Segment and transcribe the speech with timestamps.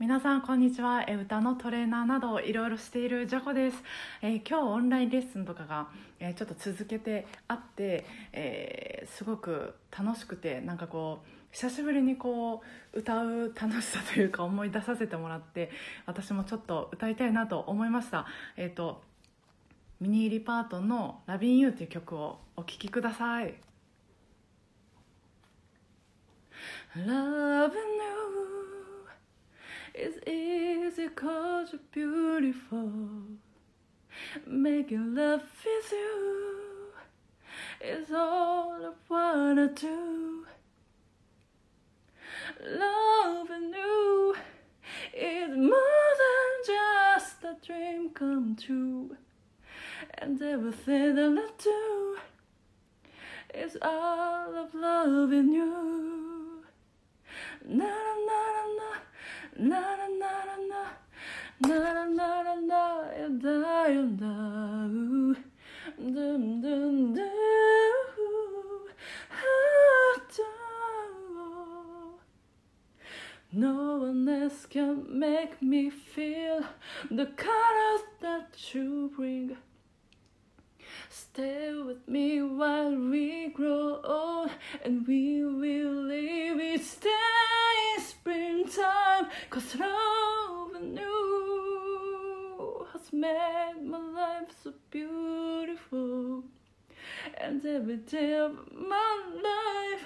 [0.00, 1.04] 皆さんこんにちは。
[1.06, 3.76] え歌のトレーナーなどいろいろしているジャコです、
[4.22, 5.86] えー今日オンラインレッスンとかが、
[6.18, 12.62] えーちょっと続けてあって、えーすごく楽しくてなんかこう久しぶりにこ
[12.92, 15.70] う歌う楽しさというか思い出させてもらって
[16.06, 18.26] 私もちょっと歌いたいなと思いました。
[18.56, 19.00] えっ、と
[20.00, 23.54] ミニー・リパートの「ラビン・ユー」という曲をお聴きください。
[31.04, 32.90] Easy cause you're beautiful.
[34.46, 36.92] Making love with you
[37.80, 40.46] is all I wanna do.
[42.60, 44.36] Loving you
[45.14, 49.16] is more than just a dream come true.
[50.18, 52.16] And everything that I do
[53.54, 56.64] is all of loving you.
[57.66, 57.84] Na
[58.26, 58.42] na
[58.78, 58.90] na
[59.56, 60.03] na na
[73.54, 76.64] no one else can make me feel
[77.10, 79.56] the colors that you bring.
[81.08, 84.50] Stay with me while we grow old
[84.84, 89.26] and we will live each day in springtime.
[89.50, 89.76] Cause
[93.14, 96.42] made my life so beautiful.
[97.38, 100.04] And every day of my life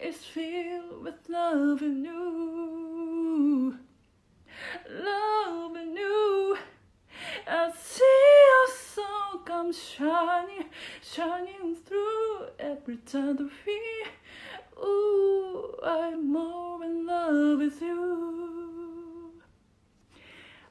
[0.00, 3.78] is filled with loving you.
[4.90, 6.56] Loving you.
[7.46, 10.66] I see your soul come shining,
[11.02, 13.80] shining through every time that we.
[14.82, 18.29] Ooh, I'm more in love with you.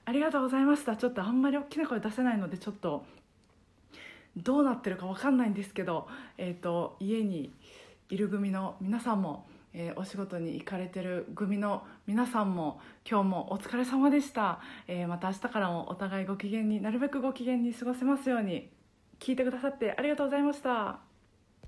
[0.10, 0.96] ありがとうございました。
[0.96, 3.06] ちょっとあんまり大きな声出せないので、ちょっと
[4.36, 6.08] どうなってるかわかんないんですけど、
[6.40, 7.54] えっ、と家に
[8.10, 18.68] いる組の皆さんも、えーお仕事に行かれてる組の皆さんも今日もお疲れ様でした、えーまた明日からもお互いご機嫌になるべくご機嫌に過ごせますように
[19.20, 21.09] 聞いてくださってありがとうございました